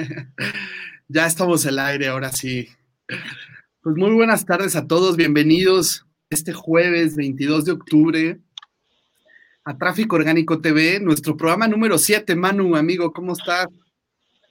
[1.08, 2.68] ya estamos al aire, ahora sí.
[3.82, 8.38] Pues muy buenas tardes a todos, bienvenidos este jueves 22 de octubre
[9.64, 12.34] a Tráfico Orgánico TV, nuestro programa número 7.
[12.36, 13.66] Manu, amigo, ¿cómo estás?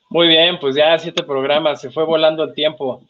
[0.09, 3.04] Muy bien, pues ya siete programas, se fue volando el tiempo.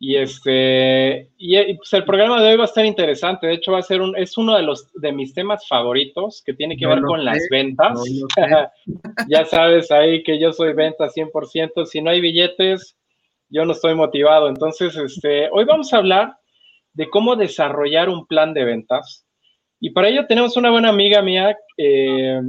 [0.00, 3.46] Y este, y, pues el programa de hoy va a estar interesante.
[3.46, 6.54] De hecho, va a ser un, es uno de los de mis temas favoritos que
[6.54, 7.98] tiene que ver con las ventas.
[9.28, 11.86] ya sabes ahí que yo soy venta 100%.
[11.86, 12.96] Si no hay billetes,
[13.48, 14.48] yo no estoy motivado.
[14.48, 16.36] Entonces, este, hoy vamos a hablar
[16.92, 19.26] de cómo desarrollar un plan de ventas.
[19.80, 22.40] Y para ello tenemos una buena amiga mía, eh,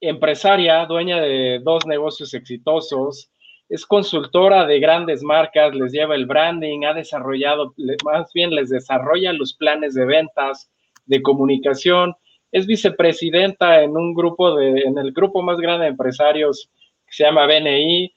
[0.00, 3.30] empresaria, dueña de dos negocios exitosos,
[3.68, 9.32] es consultora de grandes marcas, les lleva el branding, ha desarrollado, más bien les desarrolla
[9.32, 10.70] los planes de ventas,
[11.06, 12.14] de comunicación,
[12.50, 16.70] es vicepresidenta en un grupo de, en el grupo más grande de empresarios
[17.06, 18.12] que se llama BNI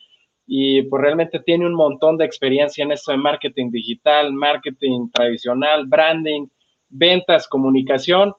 [0.47, 5.85] y pues realmente tiene un montón de experiencia en esto de marketing digital, marketing tradicional,
[5.85, 6.47] branding,
[6.89, 8.33] ventas, comunicación.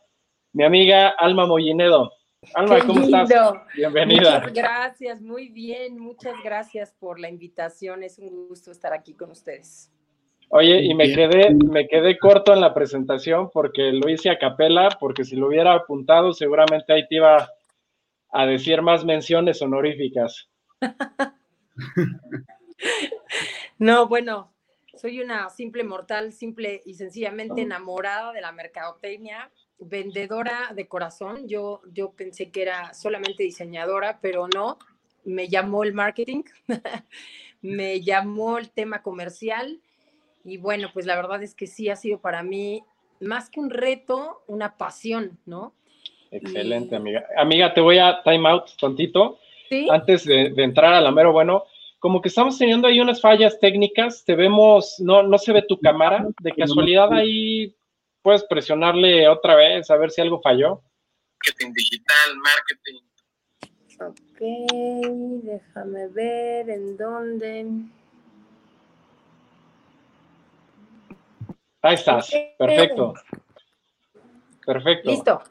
[0.53, 2.13] Mi amiga Alma Mollinedo.
[2.55, 3.31] Alma, ¿cómo estás?
[3.75, 4.41] Bienvenida.
[4.41, 8.03] Muchas gracias, muy bien, muchas gracias por la invitación.
[8.03, 9.93] Es un gusto estar aquí con ustedes.
[10.49, 14.91] Oye, y me quedé, me quedé corto en la presentación porque lo hice a capela,
[15.01, 17.49] porque si lo hubiera apuntado, seguramente ahí te iba
[18.33, 20.51] a decir más menciones honoríficas.
[23.79, 24.53] no, bueno,
[24.95, 29.51] soy una simple mortal, simple y sencillamente enamorada de la mercadotecnia
[29.85, 31.49] vendedora de corazón.
[31.49, 34.79] Yo, yo pensé que era solamente diseñadora, pero no.
[35.25, 36.43] Me llamó el marketing,
[37.63, 39.81] me llamó el tema comercial
[40.45, 42.83] y bueno, pues la verdad es que sí ha sido para mí
[43.21, 45.73] más que un reto, una pasión, ¿no?
[46.33, 47.25] Excelente, amiga.
[47.37, 49.39] Amiga, te voy a time out tantito.
[49.69, 49.87] ¿Sí?
[49.91, 51.65] Antes de, de, entrar a la mero bueno,
[51.99, 55.79] como que estamos teniendo ahí unas fallas técnicas, te vemos, no, no se ve tu
[55.79, 57.75] cámara, de casualidad ahí
[58.23, 60.81] puedes presionarle otra vez a ver si algo falló.
[61.45, 63.01] Marketing digital, marketing.
[64.01, 67.67] Ok, déjame ver en dónde.
[71.83, 73.15] Ahí estás, perfecto.
[74.65, 75.11] Perfecto.
[75.11, 75.43] Listo.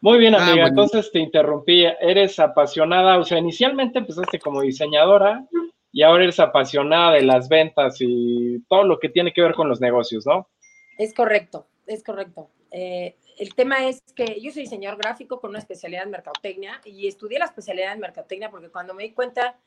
[0.00, 0.68] Muy bien, ah, amiga.
[0.68, 1.84] Entonces te interrumpí.
[1.84, 5.44] Eres apasionada, o sea, inicialmente empezaste como diseñadora
[5.90, 9.68] y ahora eres apasionada de las ventas y todo lo que tiene que ver con
[9.68, 10.48] los negocios, ¿no?
[10.98, 12.50] Es correcto es correcto.
[12.70, 17.06] Eh, el tema es que yo soy diseñador gráfico con una especialidad en mercadotecnia y
[17.06, 19.58] estudié la especialidad en mercadotecnia porque cuando me di cuenta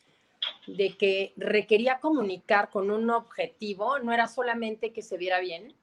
[0.67, 5.73] de que requería comunicar con un objetivo, no era solamente que se viera bien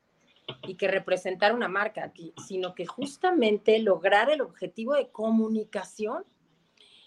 [0.66, 2.12] y que representara una marca,
[2.46, 6.24] sino que justamente lograr el objetivo de comunicación.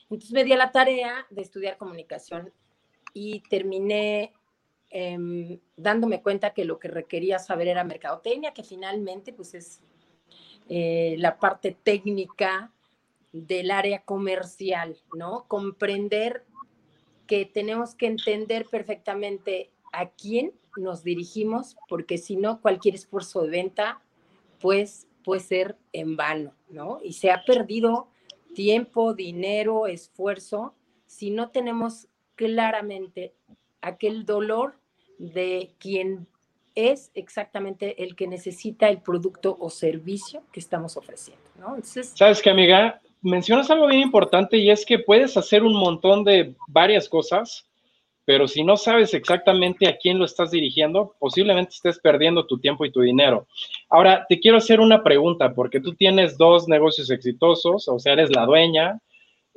[0.09, 2.51] Entonces me di a la tarea de estudiar comunicación
[3.13, 4.33] y terminé
[4.90, 9.81] Em, dándome cuenta que lo que requería saber era mercadotecnia, que finalmente pues es
[10.70, 12.72] eh, la parte técnica
[13.34, 15.46] del área comercial, ¿no?
[15.48, 16.46] Comprender
[17.28, 23.50] que tenemos que entender perfectamente a quién nos dirigimos, porque si no, cualquier esfuerzo de
[23.50, 24.02] venta,
[24.59, 27.00] pues puede ser en vano, ¿no?
[27.04, 28.08] Y se ha perdido
[28.56, 30.74] tiempo, dinero, esfuerzo,
[31.06, 33.34] si no tenemos claramente
[33.81, 34.75] aquel dolor
[35.17, 36.27] de quien
[36.75, 41.75] es exactamente el que necesita el producto o servicio que estamos ofreciendo, ¿no?
[41.83, 46.53] Sabes que, amiga, mencionas algo bien importante y es que puedes hacer un montón de
[46.67, 47.67] varias cosas,
[48.25, 52.85] pero si no sabes exactamente a quién lo estás dirigiendo, posiblemente estés perdiendo tu tiempo
[52.85, 53.47] y tu dinero.
[53.89, 58.29] Ahora, te quiero hacer una pregunta, porque tú tienes dos negocios exitosos, o sea, eres
[58.29, 58.99] la dueña,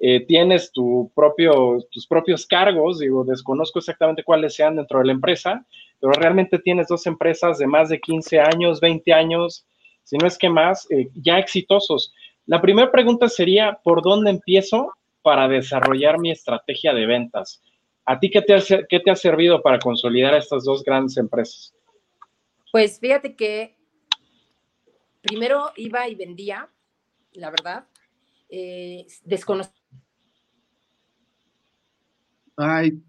[0.03, 5.67] eh, tienes tus propios cargos, digo, desconozco exactamente cuáles sean dentro de la empresa,
[6.01, 9.67] pero realmente tienes dos empresas de más de 15 años, 20 años,
[10.03, 12.15] si no es que más, eh, ya exitosos.
[12.47, 17.63] La primera pregunta sería, ¿por dónde empiezo para desarrollar mi estrategia de ventas?
[18.07, 21.75] ¿A ti qué te, ha, qué te ha servido para consolidar estas dos grandes empresas?
[22.73, 23.77] Pues fíjate que
[25.21, 26.71] primero iba y vendía,
[27.33, 27.85] la verdad,
[28.49, 29.07] eh,
[32.61, 33.03] Ay,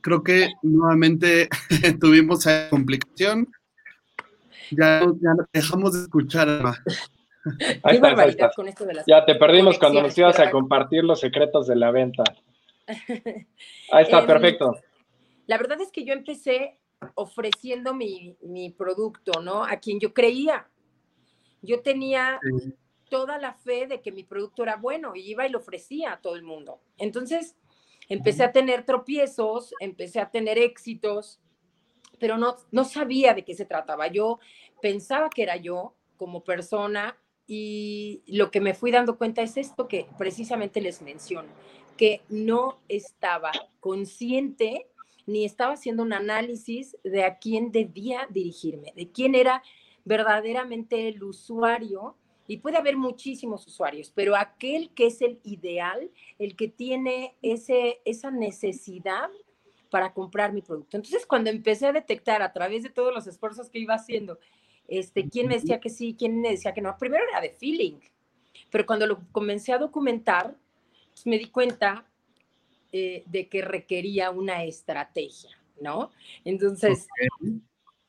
[0.00, 1.48] creo que nuevamente
[2.00, 3.48] tuvimos esa complicación.
[4.70, 6.48] Ya, ya dejamos de escuchar.
[7.82, 11.20] Ahí está, con esto de las Ya te perdimos cuando nos ibas a compartir los
[11.20, 12.24] secretos de la venta.
[13.92, 14.76] Ahí está, em, perfecto.
[15.46, 16.78] La verdad es que yo empecé
[17.14, 19.64] ofreciendo mi, mi, producto, ¿no?
[19.64, 20.68] A quien yo creía.
[21.62, 22.40] Yo tenía
[23.08, 26.20] toda la fe de que mi producto era bueno y iba y lo ofrecía a
[26.20, 26.80] todo el mundo.
[26.98, 27.56] Entonces,
[28.08, 31.40] Empecé a tener tropiezos, empecé a tener éxitos,
[32.18, 34.06] pero no, no sabía de qué se trataba.
[34.08, 34.38] Yo
[34.80, 39.86] pensaba que era yo como persona y lo que me fui dando cuenta es esto
[39.88, 41.48] que precisamente les menciono,
[41.96, 44.86] que no estaba consciente
[45.26, 49.62] ni estaba haciendo un análisis de a quién debía dirigirme, de quién era
[50.04, 52.16] verdaderamente el usuario.
[52.46, 58.00] Y puede haber muchísimos usuarios, pero aquel que es el ideal, el que tiene ese,
[58.04, 59.28] esa necesidad
[59.90, 60.96] para comprar mi producto.
[60.96, 64.38] Entonces, cuando empecé a detectar a través de todos los esfuerzos que iba haciendo,
[64.88, 67.98] este, quién me decía que sí, quién me decía que no, primero era de feeling,
[68.70, 70.56] pero cuando lo comencé a documentar,
[71.12, 72.06] pues, me di cuenta
[72.92, 75.50] eh, de que requería una estrategia,
[75.80, 76.10] ¿no?
[76.44, 77.08] Entonces,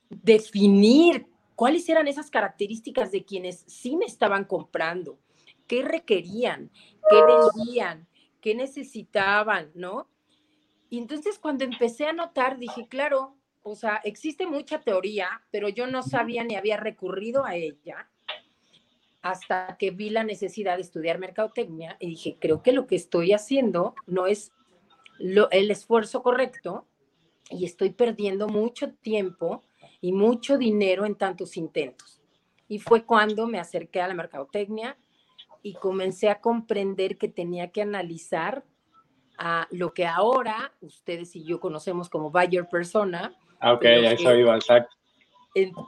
[0.09, 5.17] definir cuáles eran esas características de quienes sí me estaban comprando,
[5.65, 6.69] qué requerían,
[7.09, 8.07] qué vendían,
[8.41, 10.07] qué necesitaban, ¿no?
[10.91, 15.87] Y entonces cuando empecé a notar, dije, claro, o sea, existe mucha teoría, pero yo
[15.87, 18.07] no sabía ni había recurrido a ella
[19.23, 23.33] hasta que vi la necesidad de estudiar mercadotecnia y dije, creo que lo que estoy
[23.33, 24.51] haciendo no es
[25.19, 26.85] el esfuerzo correcto
[27.49, 29.63] y estoy perdiendo mucho tiempo
[30.01, 32.21] y mucho dinero en tantos intentos.
[32.67, 34.97] Y fue cuando me acerqué a la mercadotecnia
[35.63, 38.63] y comencé a comprender que tenía que analizar
[39.37, 43.35] a lo que ahora ustedes y yo conocemos como buyer persona.
[43.59, 44.95] Ah, ok, eso iba, exacto.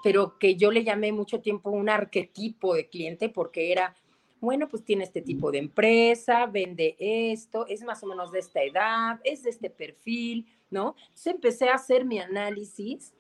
[0.03, 3.95] Pero que yo le llamé mucho tiempo un arquetipo de cliente porque era,
[4.39, 8.63] bueno, pues tiene este tipo de empresa, vende esto, es más o menos de esta
[8.63, 10.95] edad, es de este perfil, ¿no?
[11.01, 13.13] Entonces empecé a hacer mi análisis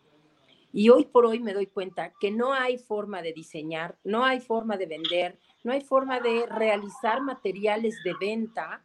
[0.71, 4.39] y hoy por hoy me doy cuenta que no hay forma de diseñar, no hay
[4.39, 8.83] forma de vender, no hay forma de realizar materiales de venta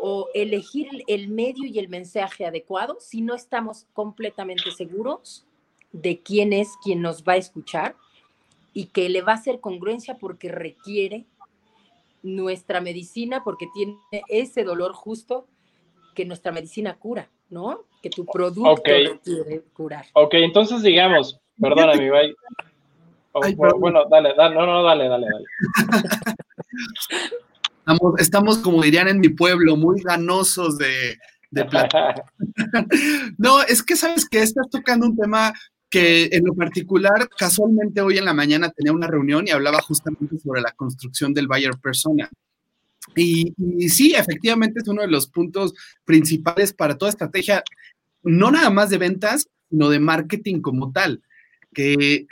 [0.00, 5.46] o elegir el medio y el mensaje adecuado si no estamos completamente seguros
[5.92, 7.96] de quién es quien nos va a escuchar
[8.72, 11.26] y que le va a hacer congruencia porque requiere
[12.22, 13.98] nuestra medicina, porque tiene
[14.28, 15.46] ese dolor justo
[16.14, 17.84] que nuestra medicina cura, ¿no?
[18.04, 20.04] Que tu producto requiere curar.
[20.12, 22.34] Ok, entonces digamos, perdóname, bye.
[23.32, 23.40] Oh,
[23.78, 25.46] bueno, dale, dale, no, no, dale, dale, dale.
[28.18, 31.16] Estamos, como dirían en mi pueblo, muy ganosos de,
[31.70, 32.26] plata.
[33.38, 35.54] no, es que sabes que estás tocando un tema
[35.88, 40.38] que en lo particular, casualmente hoy en la mañana tenía una reunión y hablaba justamente
[40.40, 42.28] sobre la construcción del buyer persona.
[43.16, 45.72] Y, y, sí, efectivamente es uno de los puntos
[46.04, 47.62] principales para toda estrategia,
[48.24, 51.22] no nada más de ventas, sino de marketing como tal.
[51.72, 52.26] Que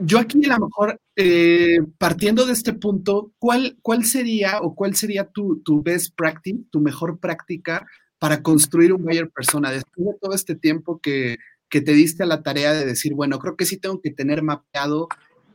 [0.00, 4.96] yo aquí a lo mejor, eh, partiendo de este punto, ¿cuál, ¿cuál sería o cuál
[4.96, 7.86] sería tu, tu best practice, tu mejor práctica
[8.18, 9.70] para construir un buyer persona?
[9.70, 11.38] Después de todo este tiempo que,
[11.68, 14.42] que te diste a la tarea de decir, bueno, creo que sí tengo que tener
[14.42, 15.08] mapeado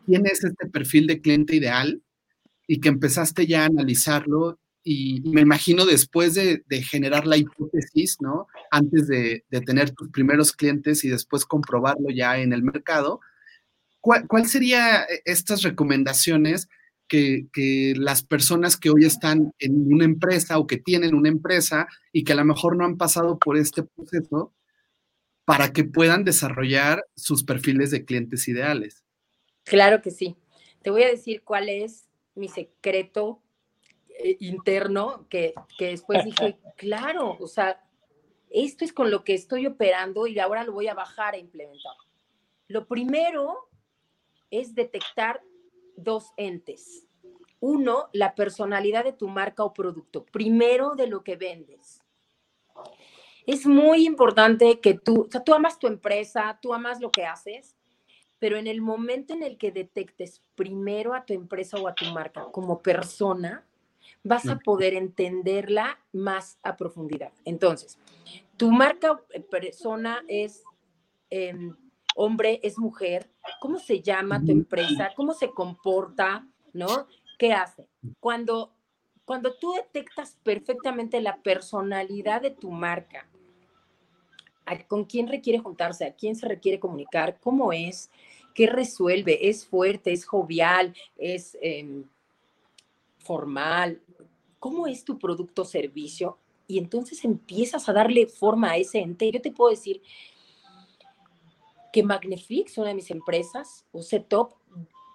[0.06, 2.01] quién es este perfil de cliente ideal
[2.68, 8.48] y que empezaste ya a analizarlo y, me imagino después de, generar la hipótesis, ¿no?
[8.72, 13.20] Antes de, tener tus primeros clientes y después comprobarlo ya en el mercado,
[14.02, 16.68] ¿cuál, cuál sería eh, estas recomendaciones
[17.08, 21.88] que, que, las personas que hoy están en una empresa o que tienen una empresa
[22.14, 24.54] y que a lo mejor no han pasado por este proceso
[25.50, 29.04] para que puedan desarrollar sus perfiles de clientes ideales?
[29.64, 30.36] Claro que sí.
[30.83, 33.42] Te voy a decir cuál es mi secreto
[34.21, 37.81] eh, interno que, que después dije, claro, o sea,
[38.49, 41.94] esto es con lo que estoy operando y ahora lo voy a bajar a implementar.
[42.68, 43.69] Lo primero
[44.52, 45.42] es detectar
[45.95, 47.07] dos entes.
[47.59, 52.02] Uno, la personalidad de tu marca o producto, primero de lo que vendes.
[53.45, 57.26] Es muy importante que tú, o sea, tú amas tu empresa, tú amas lo que
[57.26, 57.76] haces,
[58.38, 62.06] pero en el momento en el que detectes primero a tu empresa o a tu
[62.06, 63.66] marca como persona,
[64.23, 67.31] vas a poder entenderla más a profundidad.
[67.45, 67.97] Entonces,
[68.57, 70.63] tu marca eh, persona es
[71.30, 71.75] em,
[72.16, 73.30] hombre, es mujer,
[73.61, 77.07] cómo se llama tu empresa, cómo se comporta, ¿no?
[77.37, 77.87] ¿Qué hace?
[78.19, 78.73] Cuando,
[79.23, 83.30] cuando tú detectas perfectamente la personalidad de tu marca,
[84.87, 88.11] con quién requiere juntarse, a quién se requiere comunicar, cómo es,
[88.54, 92.04] qué resuelve, es fuerte, es jovial, es em,
[93.30, 94.02] formal,
[94.57, 99.31] cómo es tu producto o servicio, y entonces empiezas a darle forma a ese ente.
[99.31, 100.02] Yo te puedo decir
[101.94, 104.54] que Magnifix, una de mis empresas, o Setop,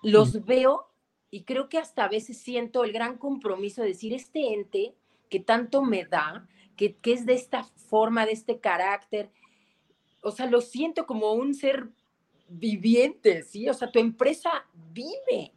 [0.05, 0.87] los veo
[1.29, 4.95] y creo que hasta a veces siento el gran compromiso de decir, este ente
[5.29, 9.33] que tanto me da, que, que es de esta forma, de este carácter.
[10.23, 11.89] O sea, lo siento como un ser
[12.49, 13.69] viviente, ¿sí?
[13.69, 15.54] O sea, tu empresa vive.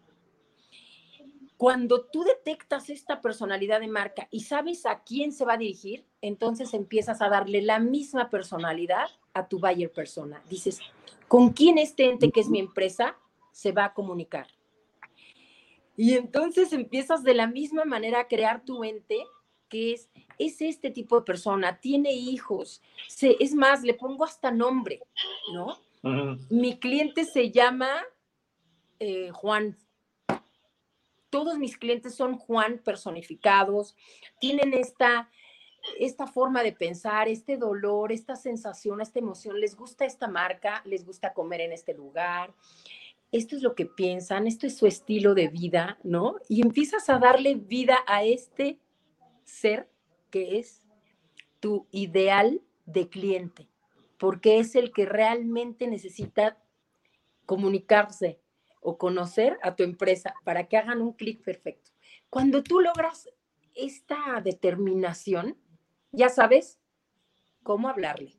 [1.57, 6.05] Cuando tú detectas esta personalidad de marca y sabes a quién se va a dirigir,
[6.21, 10.41] entonces empiezas a darle la misma personalidad a tu buyer persona.
[10.49, 10.79] Dices,
[11.27, 13.17] ¿con quién este ente que es mi empresa
[13.51, 14.47] se va a comunicar?
[15.95, 19.25] Y entonces empiezas de la misma manera a crear tu ente,
[19.67, 24.51] que es, es este tipo de persona, tiene hijos, se, es más, le pongo hasta
[24.51, 25.01] nombre,
[25.53, 25.75] ¿no?
[26.49, 27.89] Mi cliente se llama
[28.99, 29.75] eh, Juan.
[31.29, 33.95] Todos mis clientes son Juan personificados,
[34.39, 35.29] tienen esta,
[35.99, 41.05] esta forma de pensar, este dolor, esta sensación, esta emoción, les gusta esta marca, les
[41.05, 42.53] gusta comer en este lugar,
[43.31, 46.37] esto es lo que piensan, esto es su estilo de vida, ¿no?
[46.47, 48.79] Y empiezas a darle vida a este
[49.43, 49.89] ser
[50.29, 50.85] que es
[51.59, 53.67] tu ideal de cliente,
[54.17, 56.57] porque es el que realmente necesita
[57.45, 58.39] comunicarse
[58.89, 61.91] o conocer a tu empresa para que hagan un clic perfecto.
[62.29, 63.27] Cuando tú logras
[63.75, 65.57] esta determinación,
[66.13, 66.79] ya sabes
[67.63, 68.37] cómo hablarle,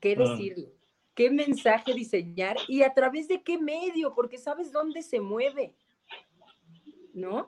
[0.00, 0.72] qué decirle,
[1.14, 5.74] qué mensaje diseñar y a través de qué medio, porque sabes dónde se mueve,
[7.12, 7.46] ¿no?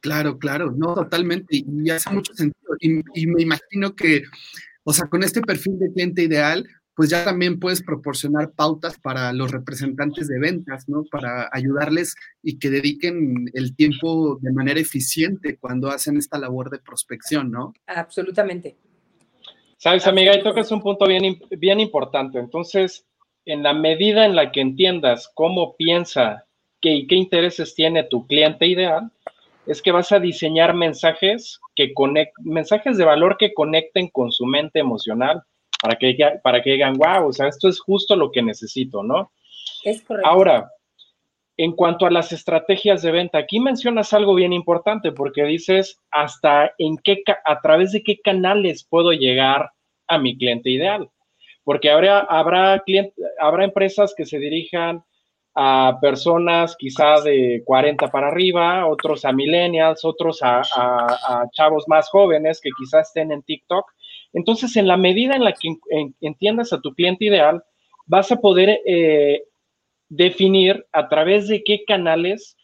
[0.00, 2.74] Claro, claro, no, totalmente, y hace mucho sentido.
[2.80, 4.24] Y, me imagino que,
[4.82, 9.30] o sea, con este perfil de cliente ideal, pues ya también puedes proporcionar pautas para
[9.34, 11.04] los representantes de ventas, ¿no?
[11.04, 16.78] Para ayudarles y que dediquen el tiempo de manera eficiente cuando hacen esta labor de
[16.78, 17.74] prospección, ¿no?
[17.86, 18.78] Absolutamente.
[19.76, 22.38] Sabes, amiga, y tocas un punto bien, bien importante.
[22.38, 23.04] Entonces,
[23.44, 26.46] en la medida en la que entiendas cómo piensa
[26.80, 29.10] qué y qué intereses tiene tu cliente ideal,
[29.66, 31.92] es que vas a diseñar mensajes que
[32.38, 35.42] mensajes de valor que conecten con su mente emocional
[35.82, 39.32] para que, para que digan, wow, o sea, esto es justo lo que necesito, ¿no?
[39.84, 40.28] Es correcto.
[40.28, 40.70] Ahora,
[41.56, 46.72] en cuanto a las estrategias de venta, aquí mencionas algo bien importante porque dices hasta
[46.78, 49.70] en qué, a través de qué canales puedo llegar
[50.06, 51.10] a mi cliente ideal.
[51.64, 52.82] Porque habrá, habrá,
[53.40, 55.02] habrá empresas que se dirijan
[55.58, 60.62] a personas quizá de 40 para arriba, otros a millennials, otros a,
[61.52, 63.90] chavos más jóvenes que quizás estén en TikTok.
[64.32, 65.76] Entonces, en la medida en la que
[66.20, 67.62] entiendas a tu cliente ideal,
[68.06, 69.44] vas a poder eh,
[70.08, 72.56] definir a través de qué canales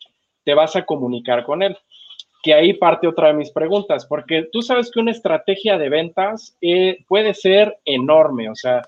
[0.45, 1.77] te vas a comunicar con él.
[2.43, 6.57] Que ahí parte otra de mis preguntas, porque tú sabes que una estrategia de ventas
[6.61, 8.83] eh, puede ser enorme, o sea,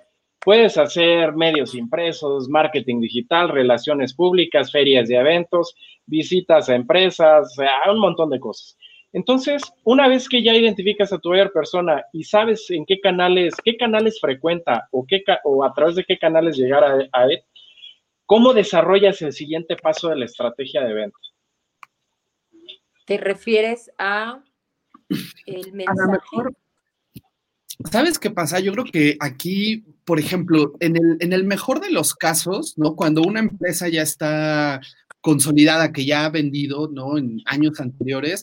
[0.45, 5.75] puedes hacer medios impresos, marketing digital, relaciones públicas, ferias de eventos,
[6.07, 7.57] visitas a empresas,
[7.91, 8.77] un montón de cosas.
[9.15, 13.55] Entonces, una vez que ya identificas a tu buyer persona y sabes en qué canales,
[13.65, 17.43] qué canales frecuenta o, qué, o a través de qué canales llegar a él,
[18.27, 21.19] ¿Cómo desarrollas el siguiente paso de la estrategia de venta?
[23.07, 24.43] ¿Te refieres a
[25.47, 26.01] el mensaje?
[26.01, 26.55] A lo mejor,
[27.91, 28.61] ¿sabes qué pasa?
[28.61, 32.97] Yo creo que aquí, por ejemplo, en el, en el mejor de los casos, ¿no?
[32.97, 34.81] Cuando una empresa ya está
[35.21, 37.19] consolidada, que ya ha vendido, ¿no?
[37.19, 38.43] En años anteriores,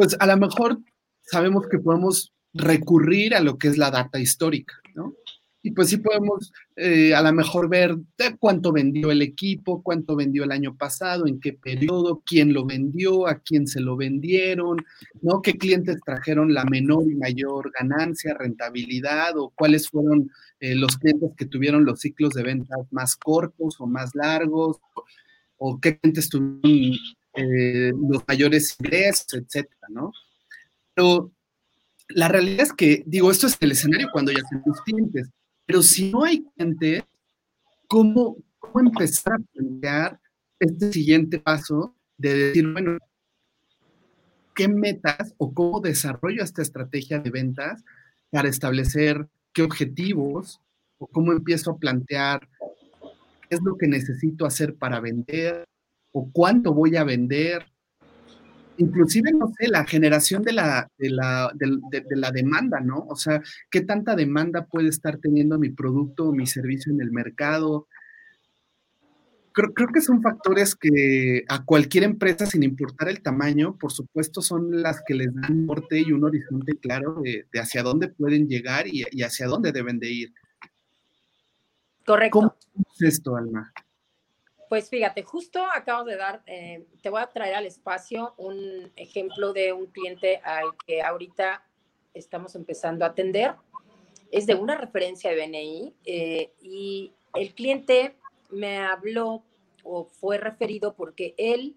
[0.00, 0.78] pues a lo mejor
[1.20, 5.14] sabemos que podemos recurrir a lo que es la data histórica, ¿no?
[5.62, 7.94] y pues sí podemos eh, a lo mejor ver
[8.38, 13.26] cuánto vendió el equipo, cuánto vendió el año pasado, en qué periodo, quién lo vendió,
[13.26, 14.78] a quién se lo vendieron,
[15.20, 15.42] ¿no?
[15.42, 20.30] ¿Qué clientes trajeron la menor y mayor ganancia, rentabilidad o cuáles fueron
[20.60, 24.78] eh, los clientes que tuvieron los ciclos de ventas más cortos o más largos
[25.58, 26.96] o qué clientes tuvieron
[27.34, 30.12] eh, los mayores ingresos, etcétera, ¿no?
[30.94, 31.32] Pero
[32.08, 35.30] la realidad es que, digo, esto es el escenario cuando ya tenemos clientes
[35.70, 37.04] pero si no hay gente,
[37.86, 40.20] ¿cómo, cómo empezar a plantear
[40.58, 42.98] este siguiente paso de decir, bueno,
[44.56, 47.84] qué metas o cómo desarrollo esta estrategia de ventas
[48.30, 50.60] para establecer qué objetivos
[50.98, 52.48] o cómo empiezo a plantear
[53.48, 55.68] qué es lo que necesito hacer para vender
[56.12, 57.66] o cuánto voy a vender
[58.80, 63.06] inclusive, no sé, la generación de la, de la, de, la demanda, ¿no?
[63.08, 67.12] O sea, ¿qué tanta demanda puede estar teniendo mi producto o mi servicio en el
[67.12, 67.86] mercado?
[69.52, 74.40] Creo, creo, que son factores que a cualquier empresa, sin importar el tamaño, por supuesto,
[74.40, 78.86] son las que les dan norte y un horizonte claro de, hacia dónde pueden llegar
[78.86, 80.32] y, y, hacia dónde deben de ir.
[82.06, 82.38] Correcto.
[82.38, 82.56] ¿Cómo
[82.94, 83.72] es esto, Alma?
[84.70, 89.52] Pues fíjate, justo acabo de dar, eh, te voy a traer al espacio un ejemplo
[89.52, 91.66] de un cliente al que ahorita
[92.14, 93.56] estamos empezando a atender.
[94.30, 98.14] Es de una referencia de BNI eh, y el cliente
[98.48, 99.42] me habló
[99.82, 101.74] o fue referido porque él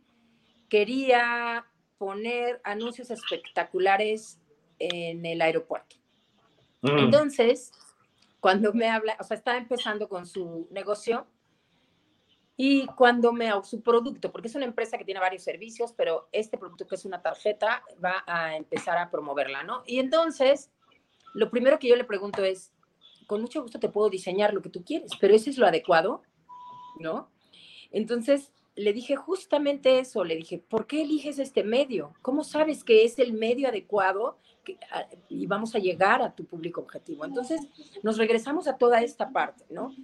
[0.70, 1.66] quería
[1.98, 4.40] poner anuncios espectaculares
[4.78, 5.96] en el aeropuerto.
[6.84, 7.00] Mm.
[7.00, 7.72] Entonces,
[8.40, 11.26] cuando me habla, o sea, estaba empezando con su negocio
[12.56, 16.58] y cuando me su producto, porque es una empresa que tiene varios servicios, pero este
[16.58, 19.84] producto que es una tarjeta va a empezar a promoverla, ¿no?
[19.88, 20.70] Y entonces,
[21.34, 22.72] lo primero que yo le pregunto es,
[23.26, 26.22] con mucho gusto te puedo diseñar lo que tú quieres, pero ¿eso es lo adecuado?
[27.00, 27.30] ¿No?
[27.92, 32.14] Entonces, le dije justamente eso, le dije, ¿por qué eliges este medio?
[32.22, 34.38] ¿Cómo sabes que es el medio adecuado
[34.92, 37.26] ah, y vamos a llegar a tu público objetivo?
[37.26, 37.62] Entonces,
[38.04, 39.96] nos regresamos a toda esta parte, ¿no?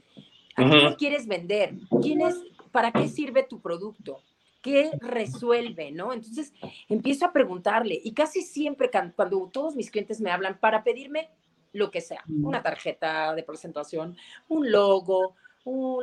[0.60, 1.74] ¿A quién quieres vender?
[2.02, 2.36] ¿Quién es,
[2.72, 4.22] ¿Para qué sirve tu producto?
[4.62, 5.92] ¿Qué resuelve?
[5.92, 6.14] ¿no?
[6.14, 6.54] Entonces,
[6.88, 11.30] empiezo a preguntarle y casi siempre cuando todos mis clientes me hablan para pedirme
[11.72, 15.36] lo que sea, una tarjeta de presentación, un logo,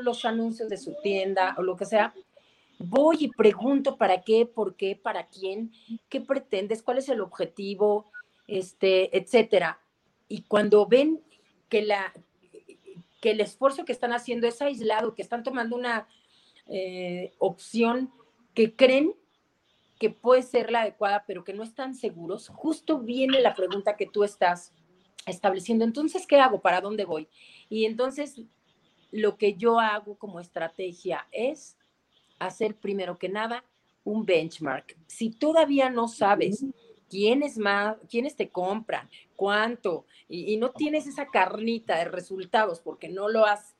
[0.00, 2.14] los anuncios de su tienda o lo que sea,
[2.78, 5.72] voy y pregunto para qué, por qué, para quién,
[6.08, 8.10] qué pretendes, cuál es el objetivo,
[8.46, 9.80] este, etcétera.
[10.28, 11.22] Y cuando ven
[11.68, 12.12] que, la,
[13.20, 16.08] que el esfuerzo que están haciendo es aislado, que están tomando una
[16.66, 18.12] eh, opción
[18.54, 19.14] que creen
[19.98, 24.06] que puede ser la adecuada, pero que no están seguros, justo viene la pregunta que
[24.06, 24.72] tú estás
[25.26, 25.84] estableciendo.
[25.84, 26.60] Entonces, ¿qué hago?
[26.60, 27.28] ¿Para dónde voy?
[27.68, 28.42] Y entonces,
[29.10, 31.76] lo que yo hago como estrategia es
[32.38, 33.64] hacer primero que nada
[34.04, 34.96] un benchmark.
[35.06, 36.64] Si todavía no sabes
[37.08, 43.28] quiénes más, quiénes te compran, cuánto, y, no tienes esa carnita de resultados porque no
[43.28, 43.74] lo has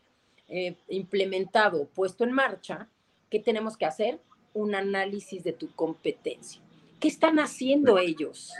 [0.49, 2.89] eh, implementado, puesto en marcha,
[3.31, 4.21] ¿qué tenemos que hacer?
[4.55, 6.63] Un análisis de tu competencia.
[7.01, 8.53] ¿Qué están haciendo ellos?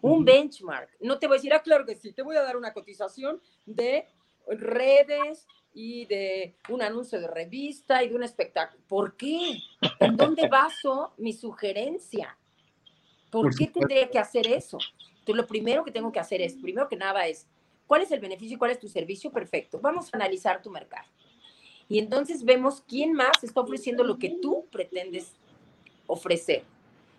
[0.00, 0.90] Un benchmark.
[1.00, 3.40] No te voy a decir, ah, claro que sí, te voy a dar una cotización
[3.64, 4.06] de
[4.48, 5.46] redes,
[5.78, 8.82] y de un anuncio de revista y de un espectáculo.
[8.88, 9.58] ¿Por qué?
[10.00, 12.38] ¿En dónde baso mi sugerencia?
[13.42, 14.78] ¿Por, qué tendría que hacer eso?
[15.10, 17.46] Entonces, lo primero que tengo que hacer es, primero que nada, es,
[17.86, 19.30] ¿cuál es el beneficio y cuál es tu servicio?
[19.30, 19.78] Perfecto.
[19.80, 21.06] Vamos a analizar tu mercado.
[21.88, 25.32] Y entonces vemos quién más está ofreciendo lo que tú pretendes
[26.06, 26.64] ofrecer.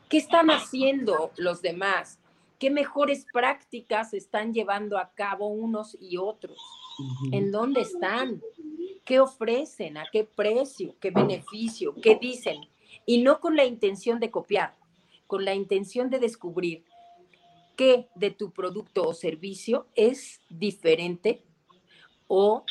[0.09, 2.19] ¿Qué están haciendo los demás?
[2.59, 6.57] ¿Qué mejores prácticas están llevando a cabo unos y otros?
[7.31, 8.41] ¿En dónde están?
[9.05, 9.97] ¿Qué ofrecen?
[9.97, 10.95] ¿A qué precio?
[10.99, 11.93] ¿Qué beneficio?
[12.01, 12.61] ¿Qué dicen?
[13.05, 14.75] Y no con la intención de copiar,
[15.27, 16.83] con la intención de descubrir
[17.75, 21.43] qué de tu producto o servicio es diferente
[22.27, 22.63] o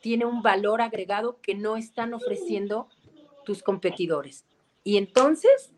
[0.00, 2.88] tiene un valor agregado que no están ofreciendo
[3.44, 4.46] tus competidores.
[4.84, 5.72] Y entonces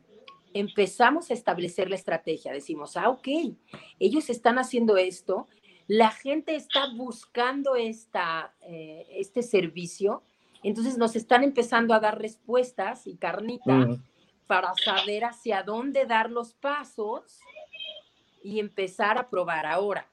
[0.52, 2.52] empezamos a establecer la estrategia.
[2.52, 3.28] Decimos, ah, ok,
[3.98, 5.48] ellos están haciendo esto
[5.92, 10.22] la gente está buscando esta, eh, este servicio,
[10.62, 13.88] entonces nos están empezando a dar respuestas y carnita
[14.52, 17.40] para saber hacia dónde dar los pasos
[18.42, 20.06] y empezar a probar ahora.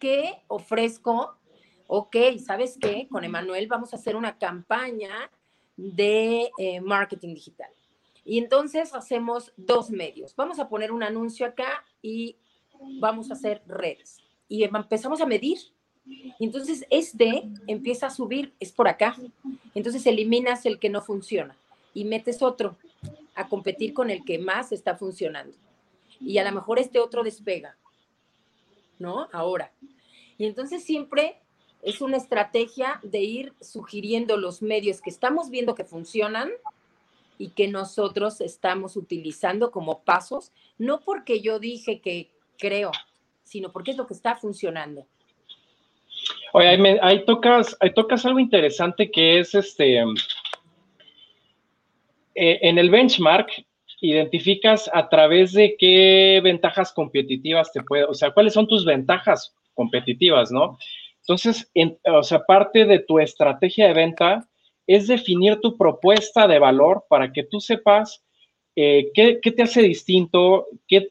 [0.00, 1.36] ¿Qué ofrezco?
[1.86, 3.06] Ok, ¿sabes qué?
[3.08, 5.30] Con Emanuel vamos a hacer una campaña
[5.76, 7.70] de eh, marketing digital.
[8.24, 10.34] Y entonces hacemos dos medios.
[10.34, 12.34] Vamos a poner un anuncio acá y
[12.98, 15.58] vamos a hacer redes y empezamos a medir.
[16.04, 19.14] Y entonces este empieza a subir, es por acá.
[19.72, 21.56] Entonces eliminas el que no funciona
[21.94, 22.76] y metes otro
[23.38, 25.56] a competir con el que más está funcionando.
[26.20, 27.76] Y a lo mejor este otro despega,
[28.98, 29.28] ¿no?
[29.32, 29.72] Ahora.
[30.36, 31.40] Y entonces siempre
[31.82, 36.50] es una estrategia de ir sugiriendo los medios que estamos viendo que funcionan
[37.38, 42.90] y que nosotros estamos utilizando como pasos, no porque yo dije que creo,
[43.44, 45.06] sino porque es lo que está funcionando.
[46.52, 50.02] Oye, ahí, tocas, ahí tocas algo interesante que es este.
[52.40, 53.50] Eh, en el benchmark,
[54.00, 59.54] identificas a través de qué ventajas competitivas te puede, o sea, cuáles son tus ventajas
[59.74, 60.78] competitivas, ¿no?
[61.20, 61.70] Entonces,
[62.04, 64.48] o sea, parte de tu estrategia de venta
[64.86, 68.22] es definir tu propuesta de valor para que tú sepas
[68.80, 70.68] eh, ¿qué, te hace distinto?
[70.86, 71.10] ¿Qué,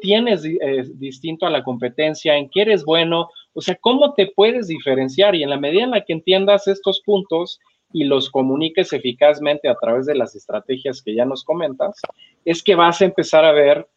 [0.00, 2.36] tienes eh, distinto a la competencia?
[2.36, 3.28] ¿En qué eres bueno?
[3.54, 5.34] O sea, ¿cómo te puedes diferenciar?
[5.34, 7.58] Y en la medida en la que entiendas estos puntos
[7.92, 12.00] y los comuniques eficazmente a través de las estrategias que ya nos comentas,
[12.44, 13.88] es que vas a empezar a ver,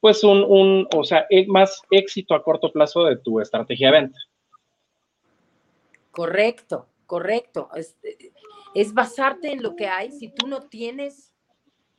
[0.00, 4.18] pues, un, o sea, e, más éxito a corto plazo de tu estrategia de venta.
[6.10, 7.68] Correcto, correcto.
[8.74, 10.10] es basarte en lo que hay.
[10.12, 11.36] Si tú no tienes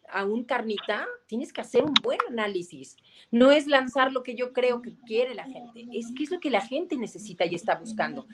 [0.09, 2.97] a un carnita, tienes que hacer un buen análisis.
[3.31, 6.39] No es lanzar lo que yo creo que quiere la gente, es qué es lo
[6.39, 8.25] que la gente necesita y está buscando.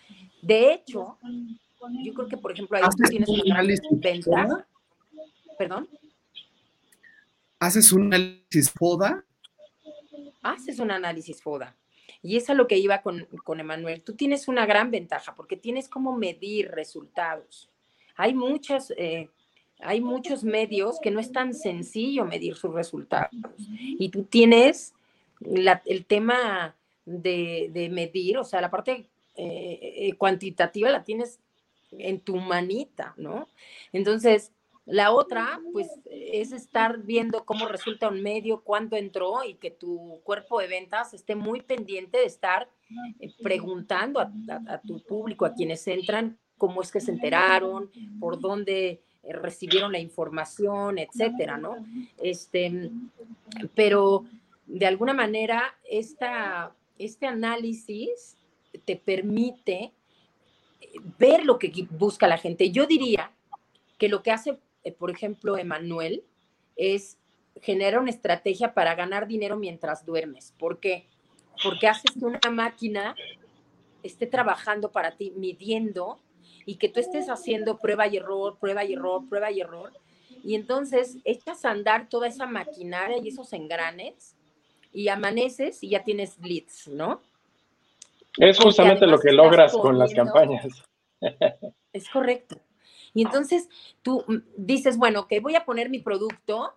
[0.42, 1.18] De hecho,
[2.04, 4.68] yo creo que, por ejemplo, ahí tú tienes una ventaja.
[5.58, 5.88] ¿Perdón?
[7.60, 9.24] ¿Haces un análisis FODA?
[10.42, 11.76] Haces un análisis FODA.
[12.22, 14.04] Y es a lo que iba con, con Emanuel.
[14.04, 17.70] Tú tienes una gran ventaja porque tienes cómo medir resultados.
[18.16, 19.30] Hay muchas, eh,
[19.80, 23.32] hay muchos medios que no es tan sencillo medir sus resultados.
[23.58, 24.94] Y tú tienes
[25.42, 31.40] el tema de, medir, o sea, la parte eh, eh, cuantitativa la tienes
[32.00, 33.48] en tu manita, ¿no?
[33.92, 34.52] Entonces,
[34.86, 40.20] la otra, pues, es estar viendo cómo resulta un medio, cuándo entró y que tu
[40.24, 42.70] cuerpo de ventas esté muy pendiente de estar
[43.20, 49.02] eh, preguntando a, tu público, a quienes entran, cómo es que se enteraron, por dónde
[49.24, 51.78] eh, recibieron la información, etcétera, ¿no?
[52.22, 52.92] Este,
[53.74, 54.26] pero
[54.66, 58.36] de alguna manera, esta, este análisis
[58.86, 59.94] te permite
[61.18, 62.72] ver lo que busca la gente.
[62.72, 63.32] Yo diría
[63.98, 66.24] que lo que hace, eh, por ejemplo, Emanuel,
[66.76, 67.18] es
[67.62, 70.54] generar una estrategia para ganar dinero mientras duermes.
[70.58, 71.08] ¿Por qué?
[71.64, 73.16] Porque haces que una máquina
[74.02, 76.20] esté trabajando para ti, midiendo,
[76.66, 79.94] y que tú estés haciendo prueba y error, prueba y error, prueba y error.
[80.44, 84.36] Y entonces echas a andar toda esa maquinaria y esos engranes
[84.92, 87.22] y amaneces y ya tienes leads, ¿no?
[88.38, 90.68] Es justamente lo que logras con las campañas.
[91.94, 92.60] Es correcto.
[93.14, 93.70] Y entonces
[94.02, 96.74] tú mm, dices, bueno, que voy a poner mi producto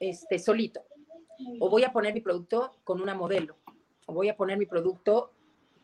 [0.00, 0.82] este, solito,
[1.60, 3.56] o voy a poner mi producto con una modelo,
[4.06, 5.32] o voy a poner mi producto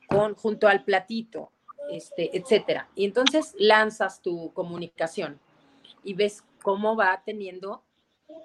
[0.08, 1.52] con, junto al platito,
[1.90, 2.88] este, etcétera.
[2.96, 5.38] Y entonces lanzas tu comunicación
[6.02, 7.84] y ves cómo va teniendo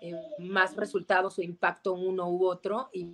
[0.02, 3.08] eh, más resultados o impacto uno u otro y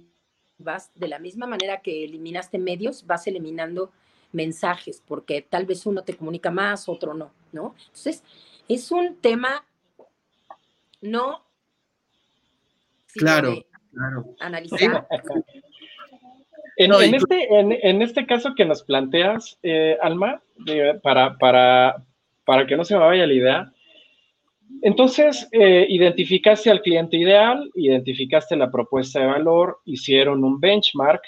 [0.60, 3.91] vas de la misma manera que eliminaste medios, vas eliminando
[4.32, 7.76] mensajes, porque tal vez uno te comunica más, otro no, ¿no?
[7.88, 8.24] Entonces,
[8.67, 9.65] es un tema
[11.02, 11.43] no...
[13.13, 13.56] Claro,
[13.91, 14.36] claro.
[14.39, 15.08] Analizar.
[16.78, 20.41] En, este, en, este caso que nos planteas, eh, Alma,
[21.04, 22.06] para, para,
[22.45, 23.74] para que no se me vaya la idea,
[24.82, 31.22] entonces, eh, identificaste al cliente ideal, identificaste la propuesta de valor, hicieron un benchmark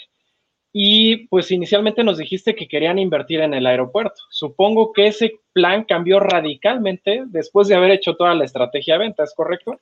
[0.72, 4.22] y pues inicialmente nos dijiste que querían invertir en el aeropuerto.
[4.30, 9.34] Supongo que ese plan cambió radicalmente después de haber hecho toda la estrategia de ventas,
[9.36, 9.80] ¿correcto?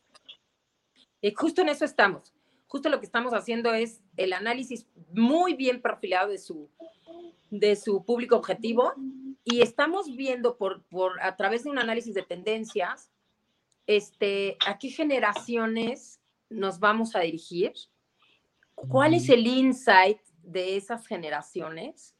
[1.21, 2.33] Y justo en eso estamos.
[2.65, 6.69] Justo lo que estamos haciendo es el análisis muy bien perfilado de su,
[7.51, 8.93] de su público objetivo
[9.43, 13.11] y estamos viendo por, por, a través de un análisis de tendencias
[13.89, 17.73] este, a qué generaciones nos vamos a dirigir,
[18.75, 22.15] cuál es el insight de esas generaciones,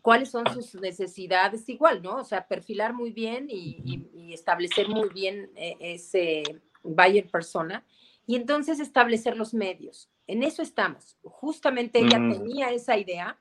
[0.00, 2.16] cuáles son sus necesidades, igual, ¿no?
[2.16, 6.44] O sea, perfilar muy bien y, establecer muy bien eh, ese
[6.82, 7.84] buyer persona
[8.26, 10.08] y entonces establecer los medios.
[10.26, 11.18] En eso estamos.
[11.24, 12.32] Justamente ella mm.
[12.32, 13.38] tenía esa idea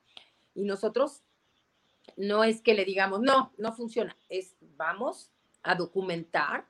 [0.56, 1.24] y nosotros
[2.18, 6.68] no es que le digamos, no, no funciona, es vamos a documentar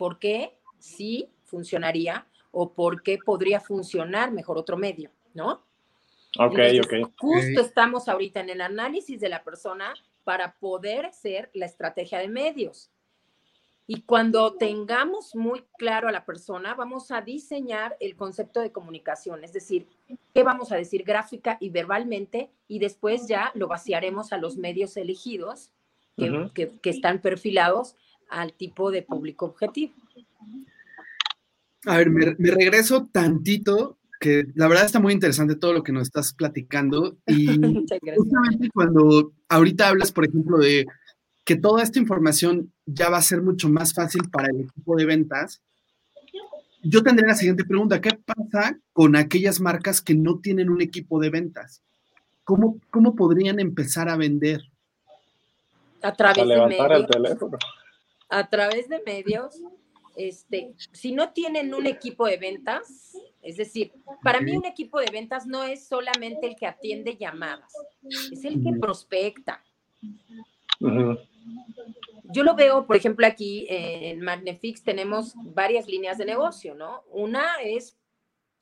[0.00, 5.62] por qué sí funcionaría o por qué podría funcionar mejor otro medio, ¿no?
[6.38, 7.12] Ok, ok.
[7.18, 9.92] Justo estamos ahorita en el análisis de la persona
[10.24, 12.90] para poder hacer la estrategia de medios.
[13.86, 19.44] Y cuando tengamos muy claro a la persona, vamos a diseñar el concepto de comunicación,
[19.44, 19.86] es decir,
[20.32, 24.96] qué vamos a decir gráfica y verbalmente, y después ya lo vaciaremos a los medios
[24.96, 25.72] elegidos
[26.16, 27.96] que, que están perfilados
[28.30, 29.92] al tipo de público objetivo.
[31.86, 36.04] A ver, me, regreso tantito, que la verdad está muy interesante todo lo que nos
[36.04, 37.16] estás platicando.
[37.26, 37.46] Y
[38.16, 40.86] justamente cuando ahorita hablas, por ejemplo, de
[41.44, 45.06] que toda esta información ya va a ser mucho más fácil para el equipo de
[45.06, 45.62] ventas,
[46.82, 51.18] yo tendría la siguiente pregunta, ¿qué pasa con aquellas marcas que no tienen un equipo
[51.20, 51.82] de ventas?
[52.44, 54.62] ¿Cómo, cómo podrían empezar a vender?
[56.02, 57.06] A través de medios.
[57.06, 57.58] teléfono
[58.30, 59.60] a través de medios,
[60.16, 65.10] este, si no tienen un equipo de ventas, es decir, para mí un equipo de
[65.10, 67.72] ventas no es solamente el que atiende llamadas,
[68.30, 69.62] es el que prospecta.
[70.78, 77.02] Yo lo veo, por ejemplo, aquí en Magnefix tenemos varias líneas de negocio, ¿no?
[77.10, 77.96] Una es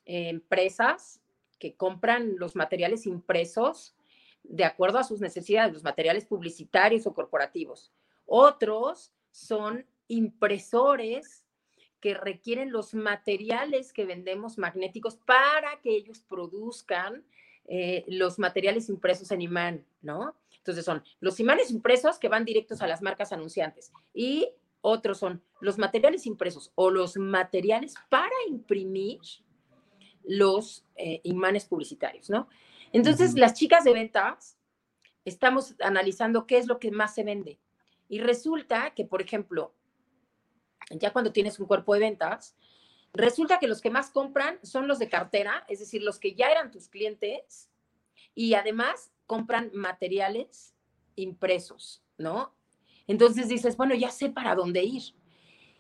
[0.05, 1.21] empresas
[1.59, 3.95] que compran los materiales impresos
[4.43, 7.93] de acuerdo a sus necesidades, los materiales publicitarios o corporativos.
[8.25, 11.45] Otros son impresores
[12.01, 17.25] que requieren los materiales que vendemos magnéticos para que ellos produzcan
[17.67, 20.35] eh, los materiales impresos en imán, ¿no?
[20.57, 24.49] Entonces son los imanes impresos que van directos a las marcas anunciantes y
[24.81, 29.21] otros son los materiales impresos o los materiales para imprimir
[30.25, 32.49] los eh, imanes publicitarios, ¿no?
[32.93, 34.57] Entonces, las chicas de ventas
[35.25, 37.59] estamos analizando qué es lo que más se vende.
[38.09, 39.75] Y resulta que, por ejemplo,
[40.91, 42.57] ya cuando tienes un cuerpo de ventas,
[43.13, 46.51] resulta que los que más compran son los de cartera, es decir, los que ya
[46.51, 47.71] eran tus clientes
[48.35, 50.75] y además compran materiales
[51.17, 52.55] impresos, ¿no?
[53.07, 55.03] Entonces dices, bueno, ya sé para dónde ir.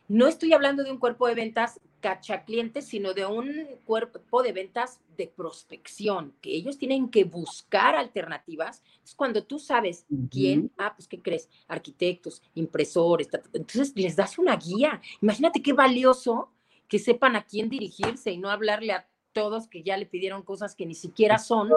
[0.08, 5.00] No estoy hablando de un cuerpo de ventas cachaclientes, sino de un cuerpo de ventas
[5.16, 8.82] de prospección, que ellos tienen que buscar alternativas.
[9.04, 11.48] Es cuando tú sabes quién, ah, pues, ¿qué crees?
[11.66, 15.00] Arquitectos, impresores, entonces les das una guía.
[15.20, 16.50] Imagínate qué valioso
[16.88, 20.74] que sepan a quién dirigirse y no hablarle a todos que ya le pidieron cosas
[20.74, 21.70] que ni siquiera son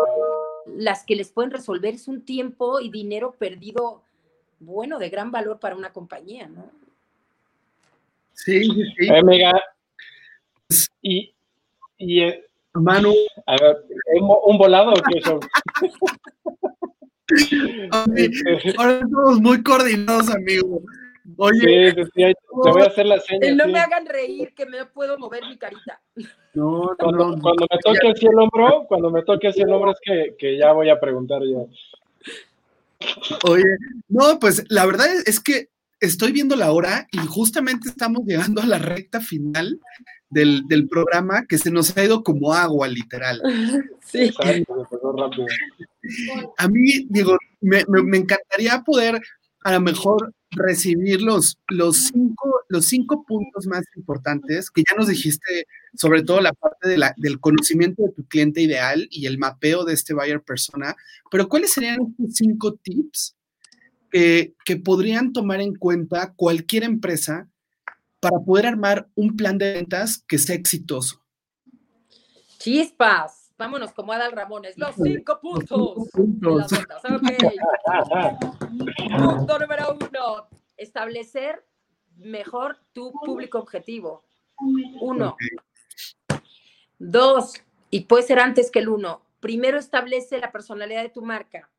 [0.66, 1.94] las que les pueden resolver.
[1.94, 4.04] Es un tiempo y dinero perdido,
[4.60, 6.70] bueno, de gran valor para una compañía, ¿no?
[8.34, 9.10] Sí, sí, sí.
[9.10, 9.62] Amiga,
[11.02, 11.34] y,
[11.98, 13.14] y eh, Manu.
[13.46, 13.78] A ver,
[14.46, 15.40] ¿un, volado o qué son?
[18.78, 20.82] ahora estamos muy coordinados, amigo.
[21.38, 23.56] Oye, sí, te voy a hacer la señal.
[23.58, 26.02] No me hagan reír, que me puedo mover mi carita.
[26.54, 30.00] No, cuando, cuando me toque así el hombro, cuando me toque así el hombro es
[30.02, 31.68] que, que ya voy a preguntar yo.
[33.48, 33.78] Oye,
[34.10, 35.70] no, pues la verdad es que
[36.02, 39.80] estoy viendo la hora y justamente estamos llegando a la recta final
[40.30, 43.42] del, programa que se nos ha ido como agua, literal.
[44.04, 44.30] Sí.
[46.58, 47.86] A mí, digo, me,
[48.18, 49.22] encantaría poder
[49.64, 55.08] a lo mejor recibir los, los, cinco, los cinco puntos más importantes que ya nos
[55.08, 59.38] dijiste, sobre todo la parte de la, del conocimiento de tu cliente ideal y el
[59.38, 60.96] mapeo de este buyer persona,
[61.30, 63.36] pero ¿cuáles serían estos cinco tips
[64.12, 67.48] que podrían tomar en cuenta cualquier empresa
[68.20, 71.22] para poder armar un plan de ventas que sea exitoso?
[72.60, 76.10] Chispas, vámonos como Adal Ramones, los cinco puntos.
[76.14, 76.60] Punto
[79.60, 80.48] número uno,
[80.78, 81.66] establecer
[82.18, 84.24] mejor tu público objetivo.
[85.02, 85.36] Uno.
[87.00, 87.54] Dos,
[87.90, 91.72] y puede ser antes que el uno, primero establece la personalidad de tu marca.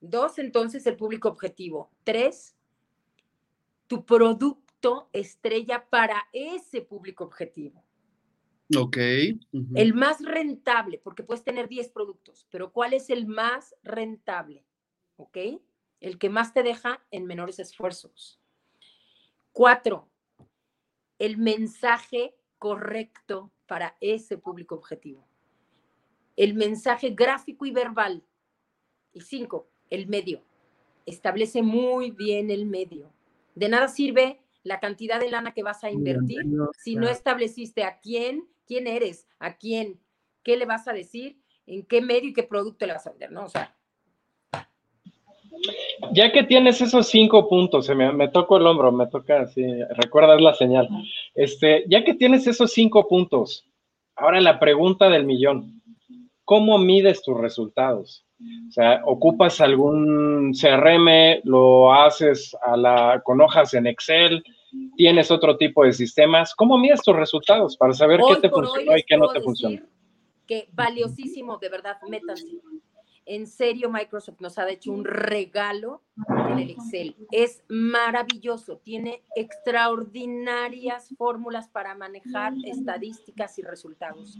[0.00, 1.90] Dos, entonces el público objetivo.
[2.04, 2.56] Tres,
[3.86, 7.84] tu producto estrella para ese público objetivo.
[8.76, 8.98] Ok.
[9.74, 14.64] El más rentable, porque puedes tener 10 productos, pero ¿cuál es el más rentable?
[15.16, 15.38] ¿Ok?
[16.00, 18.40] El que más te deja en menores esfuerzos.
[19.52, 20.08] Cuatro,
[21.18, 25.26] el mensaje correcto para ese público objetivo.
[26.36, 28.24] El mensaje gráfico y verbal.
[29.12, 30.40] Y cinco, el medio.
[31.06, 33.10] Establece muy bien el medio.
[33.54, 36.42] De nada sirve la cantidad de lana que vas a invertir
[36.78, 39.98] si no estableciste a quién, quién eres, a quién,
[40.42, 43.32] qué le vas a decir, en qué medio y qué producto le vas a vender,
[43.32, 43.44] ¿no?
[43.44, 43.74] O sea.
[46.12, 49.64] Ya que tienes esos cinco puntos, me, me toco el hombro, me toca así,
[49.96, 50.88] recuerdas la señal.
[51.34, 53.66] Este, ya que tienes esos cinco puntos,
[54.14, 55.82] ahora la pregunta del millón,
[56.44, 58.24] ¿cómo mides tus resultados?
[58.40, 64.44] O sea, ocupas algún CRM, lo haces a la, con hojas en Excel,
[64.96, 66.54] tienes otro tipo de sistemas.
[66.54, 69.82] ¿Cómo mides tus resultados para saber qué te funcionó y qué no te funciona?
[70.46, 72.46] Que valiosísimo, de verdad, métanse.
[73.26, 76.02] En serio, Microsoft nos ha hecho un regalo
[76.50, 77.14] en el Excel.
[77.30, 84.38] Es maravilloso, tiene extraordinarias fórmulas para manejar estadísticas y resultados.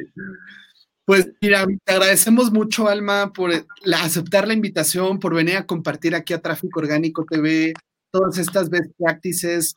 [1.05, 3.51] Pues mira, te agradecemos mucho, Alma, por
[3.83, 7.73] la- aceptar la invitación, por venir a compartir aquí a Tráfico Orgánico TV
[8.13, 9.75] todas estas best practices,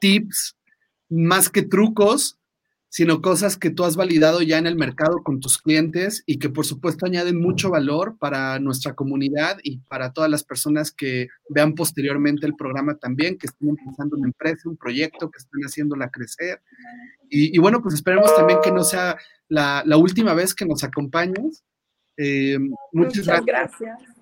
[0.00, 0.54] tips,
[1.08, 2.37] más que trucos,
[2.90, 6.48] sino cosas que tú has validado ya en el mercado con tus clientes y que
[6.48, 11.74] por supuesto añaden mucho valor para nuestra comunidad y para todas las personas que vean
[11.74, 16.62] posteriormente el programa también, que estén empezando una empresa, un proyecto, que estén haciéndola crecer.
[17.28, 20.82] Y, y bueno, pues esperemos también que no sea la, la última vez que nos
[20.82, 21.64] acompañes.
[22.16, 22.58] Eh,
[22.92, 23.80] muchas, Muchas gracias.
[23.80, 24.18] gracias.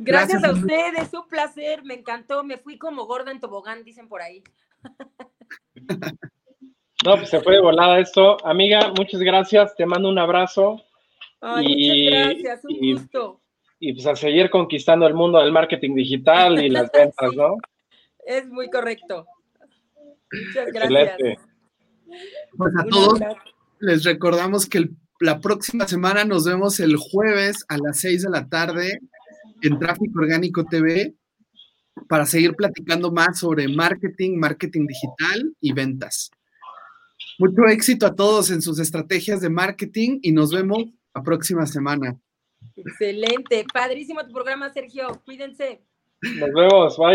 [0.00, 0.62] Gracias a Gracias.
[0.64, 2.44] ustedes, un placer, me encantó.
[2.44, 4.42] Me fui como gorda en tobogán, dicen por ahí.
[7.04, 8.36] No, pues se fue de volada esto.
[8.44, 9.74] Amiga, muchas gracias.
[9.76, 10.82] Te mando un abrazo
[11.40, 13.40] Ay, Y- muchas gracias, un y- gusto.
[13.78, 17.32] y pues a seguir conquistando el mundo del marketing digital y las ventas.
[17.36, 17.56] ¿no?
[18.26, 19.24] Es muy correcto.
[20.32, 21.10] Muchas gracias.
[21.12, 21.40] Excelente.
[22.56, 23.20] Pues a todos
[23.80, 28.30] les recordamos que el- la próxima semana nos vemos el jueves a las 6 de
[28.30, 28.98] la tarde
[29.62, 31.14] en Tráfico Orgánico TV
[32.08, 36.30] para seguir platicando más sobre marketing, marketing digital y ventas.
[37.38, 42.18] Mucho éxito a todos en sus estrategias de marketing y nos vemos la próxima semana.
[42.74, 45.22] Excelente, padrísimo tu programa, Sergio.
[45.24, 45.80] Cuídense.
[46.20, 46.96] Nos vemos.
[46.96, 47.06] Bye.